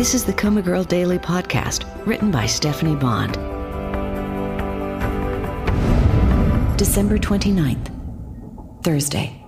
This 0.00 0.14
is 0.14 0.24
the 0.24 0.32
Coma 0.32 0.62
Girl 0.62 0.82
Daily 0.82 1.18
Podcast, 1.18 1.84
written 2.06 2.30
by 2.30 2.46
Stephanie 2.46 2.96
Bond. 2.96 3.34
December 6.78 7.18
29th, 7.18 8.82
Thursday. 8.82 9.44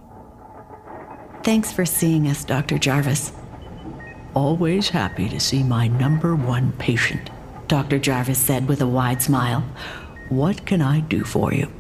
Thanks 1.42 1.72
for 1.72 1.86
seeing 1.86 2.28
us, 2.28 2.44
Dr. 2.44 2.76
Jarvis. 2.76 3.32
Always 4.34 4.90
happy 4.90 5.26
to 5.30 5.40
see 5.40 5.62
my 5.62 5.88
number 5.88 6.36
one 6.36 6.72
patient, 6.72 7.30
Dr. 7.66 7.98
Jarvis 7.98 8.36
said 8.36 8.68
with 8.68 8.82
a 8.82 8.86
wide 8.86 9.22
smile. 9.22 9.64
What 10.28 10.66
can 10.66 10.82
I 10.82 11.00
do 11.00 11.24
for 11.24 11.54
you? 11.54 11.72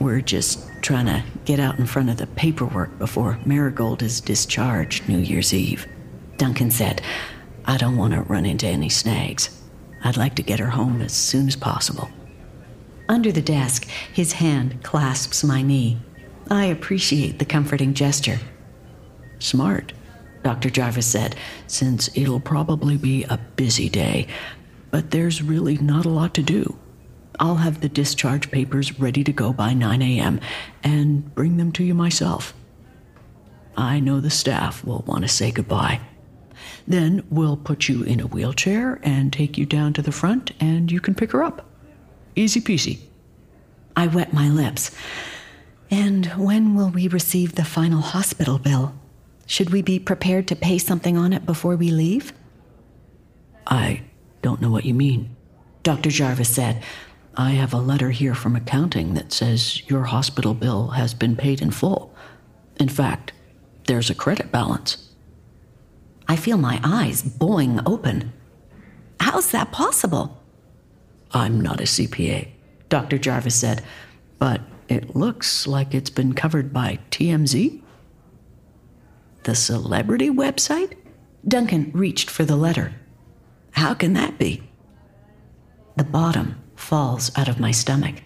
We're 0.00 0.20
just 0.20 0.68
trying 0.82 1.06
to 1.06 1.24
get 1.46 1.58
out 1.60 1.78
in 1.78 1.86
front 1.86 2.10
of 2.10 2.18
the 2.18 2.26
paperwork 2.26 2.98
before 2.98 3.38
Marigold 3.46 4.02
is 4.02 4.20
discharged 4.20 5.08
New 5.08 5.20
Year's 5.20 5.54
Eve. 5.54 5.86
Duncan 6.36 6.70
said, 6.70 7.00
I 7.66 7.76
don't 7.76 7.96
want 7.96 8.14
to 8.14 8.22
run 8.22 8.46
into 8.46 8.66
any 8.66 8.88
snags. 8.88 9.62
I'd 10.04 10.16
like 10.16 10.36
to 10.36 10.42
get 10.42 10.60
her 10.60 10.70
home 10.70 11.02
as 11.02 11.12
soon 11.12 11.48
as 11.48 11.56
possible. 11.56 12.08
Under 13.08 13.32
the 13.32 13.42
desk, 13.42 13.86
his 14.12 14.34
hand 14.34 14.82
clasps 14.82 15.42
my 15.42 15.62
knee. 15.62 15.98
I 16.50 16.66
appreciate 16.66 17.38
the 17.38 17.44
comforting 17.44 17.94
gesture. 17.94 18.38
Smart, 19.38 19.92
Dr. 20.42 20.70
Jarvis 20.70 21.06
said, 21.06 21.34
since 21.66 22.08
it'll 22.16 22.40
probably 22.40 22.96
be 22.96 23.24
a 23.24 23.38
busy 23.56 23.88
day, 23.88 24.28
but 24.90 25.10
there's 25.10 25.42
really 25.42 25.76
not 25.78 26.06
a 26.06 26.10
lot 26.10 26.34
to 26.34 26.42
do. 26.42 26.78
I'll 27.38 27.56
have 27.56 27.80
the 27.80 27.88
discharge 27.88 28.50
papers 28.50 28.98
ready 28.98 29.22
to 29.24 29.32
go 29.32 29.52
by 29.52 29.74
9 29.74 30.00
a.m. 30.02 30.40
and 30.82 31.34
bring 31.34 31.56
them 31.56 31.72
to 31.72 31.84
you 31.84 31.94
myself. 31.94 32.54
I 33.76 34.00
know 34.00 34.20
the 34.20 34.30
staff 34.30 34.84
will 34.84 35.04
want 35.06 35.22
to 35.22 35.28
say 35.28 35.50
goodbye. 35.50 36.00
Then 36.86 37.24
we'll 37.30 37.56
put 37.56 37.88
you 37.88 38.02
in 38.02 38.20
a 38.20 38.26
wheelchair 38.26 39.00
and 39.02 39.32
take 39.32 39.58
you 39.58 39.66
down 39.66 39.92
to 39.94 40.02
the 40.02 40.12
front, 40.12 40.52
and 40.60 40.90
you 40.90 41.00
can 41.00 41.14
pick 41.14 41.32
her 41.32 41.42
up. 41.42 41.66
Easy 42.36 42.60
peasy. 42.60 43.00
I 43.96 44.06
wet 44.06 44.32
my 44.32 44.48
lips. 44.48 44.90
And 45.90 46.26
when 46.36 46.74
will 46.74 46.90
we 46.90 47.08
receive 47.08 47.54
the 47.54 47.64
final 47.64 48.00
hospital 48.00 48.58
bill? 48.58 48.94
Should 49.46 49.70
we 49.70 49.82
be 49.82 49.98
prepared 49.98 50.48
to 50.48 50.56
pay 50.56 50.78
something 50.78 51.16
on 51.16 51.32
it 51.32 51.46
before 51.46 51.76
we 51.76 51.90
leave? 51.90 52.32
I 53.66 54.02
don't 54.42 54.60
know 54.60 54.70
what 54.70 54.84
you 54.84 54.94
mean, 54.94 55.34
Dr. 55.82 56.10
Jarvis 56.10 56.54
said. 56.54 56.82
I 57.36 57.50
have 57.50 57.72
a 57.72 57.78
letter 57.78 58.10
here 58.10 58.34
from 58.34 58.56
accounting 58.56 59.14
that 59.14 59.32
says 59.32 59.88
your 59.88 60.04
hospital 60.04 60.54
bill 60.54 60.88
has 60.88 61.14
been 61.14 61.36
paid 61.36 61.60
in 61.60 61.70
full. 61.70 62.14
In 62.78 62.88
fact, 62.88 63.32
there's 63.86 64.10
a 64.10 64.14
credit 64.14 64.50
balance. 64.50 65.05
I 66.28 66.36
feel 66.36 66.56
my 66.56 66.80
eyes 66.82 67.22
boing 67.22 67.82
open. 67.86 68.32
How's 69.20 69.50
that 69.50 69.72
possible? 69.72 70.42
I'm 71.32 71.60
not 71.60 71.80
a 71.80 71.84
CPA, 71.84 72.48
Dr. 72.88 73.18
Jarvis 73.18 73.54
said, 73.54 73.82
but 74.38 74.60
it 74.88 75.16
looks 75.16 75.66
like 75.66 75.94
it's 75.94 76.10
been 76.10 76.32
covered 76.32 76.72
by 76.72 76.98
TMZ. 77.10 77.82
The 79.44 79.54
celebrity 79.54 80.30
website? 80.30 80.94
Duncan 81.46 81.90
reached 81.94 82.28
for 82.30 82.44
the 82.44 82.56
letter. 82.56 82.94
How 83.72 83.94
can 83.94 84.14
that 84.14 84.38
be? 84.38 84.62
The 85.96 86.04
bottom 86.04 86.56
falls 86.74 87.30
out 87.36 87.48
of 87.48 87.60
my 87.60 87.70
stomach. 87.70 88.16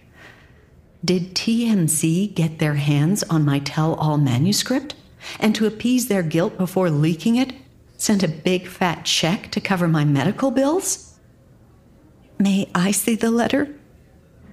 Did 1.05 1.35
TMZ 1.35 2.35
get 2.35 2.59
their 2.59 2.75
hands 2.75 3.23
on 3.25 3.45
my 3.45 3.59
tell 3.59 3.95
all 3.95 4.19
manuscript? 4.19 4.95
And 5.39 5.55
to 5.55 5.67
appease 5.67 6.09
their 6.09 6.23
guilt 6.23 6.57
before 6.57 6.91
leaking 6.91 7.37
it, 7.37 7.53
sent 8.01 8.23
a 8.23 8.29
big 8.29 8.67
fat 8.67 9.05
check 9.05 9.51
to 9.51 9.61
cover 9.61 9.87
my 9.87 10.05
medical 10.05 10.51
bills? 10.51 11.19
May 12.39 12.71
I 12.75 12.93
see 12.93 13.15
the 13.15 13.31
letter? 13.31 13.75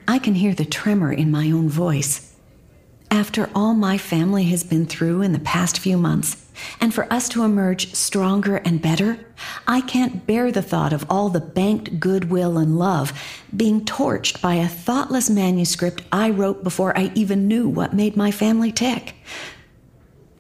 I 0.08 0.20
can 0.20 0.36
hear 0.36 0.54
the 0.54 0.66
tremor 0.66 1.14
in 1.14 1.32
my 1.32 1.50
own 1.50 1.70
voice. 1.70 2.36
After 3.10 3.50
all 3.56 3.74
my 3.74 3.98
family 3.98 4.44
has 4.46 4.66
been 4.66 4.86
through 4.86 5.22
in 5.22 5.32
the 5.32 5.40
past 5.40 5.80
few 5.80 5.98
months, 5.98 6.46
and 6.82 6.94
for 6.94 7.12
us 7.12 7.30
to 7.30 7.44
emerge 7.44 7.94
stronger 7.94 8.58
and 8.58 8.82
better, 8.82 9.18
I 9.66 9.80
can't 9.80 10.28
bear 10.28 10.52
the 10.52 10.62
thought 10.62 10.92
of 10.92 11.06
all 11.10 11.30
the 11.30 11.40
banked 11.40 12.02
goodwill 12.02 12.58
and 12.58 12.78
love 12.78 13.14
being 13.56 13.86
torched 13.86 14.42
by 14.42 14.56
a 14.56 14.68
thoughtless 14.68 15.30
manuscript 15.30 16.02
I 16.12 16.32
wrote 16.32 16.66
before 16.66 16.98
I 16.98 17.12
even 17.16 17.48
knew 17.48 17.70
what 17.70 17.94
made 17.94 18.18
my 18.18 18.32
family 18.32 18.74
tick. 18.74 19.16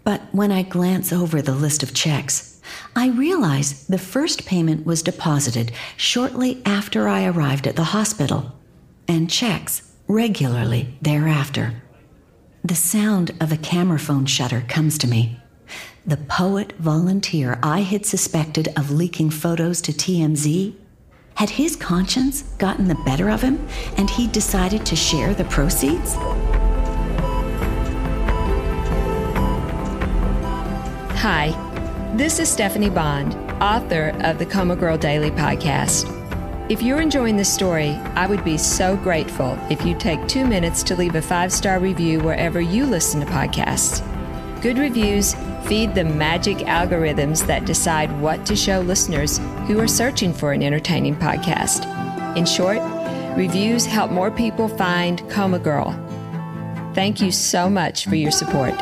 But 0.03 0.24
when 0.34 0.51
I 0.51 0.63
glance 0.63 1.13
over 1.13 1.41
the 1.41 1.56
list 1.56 1.84
of 1.84 1.94
checks, 1.94 2.56
I 2.97 3.09
realize 3.09 3.85
the 3.85 4.00
first 4.00 4.47
payment 4.47 4.84
was 4.84 5.03
deposited 5.03 5.72
shortly 5.97 6.63
after 6.66 7.08
I 7.08 7.25
arrived 7.25 7.68
at 7.68 7.75
the 7.75 7.84
hospital, 7.84 8.53
and 9.08 9.30
checks 9.30 9.94
regularly 10.08 10.97
thereafter. 11.00 11.84
The 12.63 12.74
sound 12.74 13.36
of 13.40 13.52
a 13.52 13.57
camera 13.57 14.00
phone 14.00 14.25
shutter 14.25 14.66
comes 14.68 14.97
to 14.97 15.07
me. 15.07 15.40
The 16.07 16.18
poet 16.18 16.74
volunteer 16.80 17.59
I 17.62 17.81
had 17.81 18.03
suspected 18.03 18.69
of 18.75 18.90
leaking 18.90 19.30
photos 19.30 19.80
to 19.81 19.94
TMZ 19.94 20.74
had 21.36 21.52
his 21.52 21.75
conscience 21.75 22.41
gotten 22.57 22.88
the 22.88 23.03
better 23.06 23.30
of 23.30 23.44
him 23.44 23.68
and 23.97 24.09
he 24.09 24.25
decided 24.25 24.88
to 24.88 24.96
share 24.96 25.36
the 25.36 25.46
proceeds? 25.46 26.16
Hi, 31.19 31.66
this 32.17 32.39
is 32.39 32.50
Stephanie 32.50 32.89
Bond, 32.89 33.35
author 33.61 34.09
of 34.22 34.39
the 34.39 34.45
Coma 34.47 34.75
Girl 34.75 34.97
Daily 34.97 35.29
podcast. 35.29 36.11
If 36.67 36.81
you're 36.81 37.00
enjoying 37.00 37.38
this 37.38 37.53
story, 37.53 37.91
I 38.16 38.25
would 38.25 38.44
be 38.44 38.57
so 38.57 38.97
grateful 38.97 39.55
if 39.69 39.85
you 39.85 39.94
take 39.94 40.27
two 40.27 40.47
minutes 40.47 40.81
to 40.83 40.95
leave 40.95 41.13
a 41.13 41.22
five 41.22 41.53
star 41.53 41.79
review 41.79 42.19
wherever 42.22 42.59
you 42.59 42.88
listen 42.88 43.19
to 43.19 43.27
podcasts. 43.27 44.01
Good 44.63 44.79
reviews 44.79 45.35
feed 45.67 45.94
the 45.94 46.06
magic 46.06 46.57
algorithms 46.57 47.45
that 47.45 47.66
decide 47.66 48.19
what 48.19 48.47
to 48.47 48.56
show 48.56 48.79
listeners 48.79 49.38
who 49.67 49.79
are 49.79 49.88
searching 49.88 50.33
for 50.33 50.53
an 50.53 50.63
entertaining 50.63 51.16
podcast. 51.16 51.85
In 52.35 52.45
short, 52.47 52.79
reviews 53.38 53.85
help 53.85 54.09
more 54.09 54.31
people 54.31 54.67
find 54.67 55.22
Coma 55.29 55.59
Girl. 55.59 55.91
Thank 56.95 57.22
you 57.22 57.29
so 57.29 57.69
much 57.69 58.06
for 58.06 58.16
your 58.16 58.31
support. 58.31 58.73